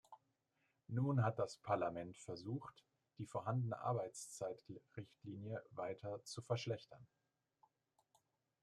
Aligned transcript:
Nun 0.87 1.23
hat 1.23 1.37
das 1.37 1.57
Parlament 1.57 2.17
versucht, 2.17 2.73
die 3.19 3.27
vorhandene 3.27 3.77
Arbeitszeitrichtlinie 3.79 5.63
weiter 5.73 6.23
zu 6.23 6.41
verschlechtern. 6.41 7.05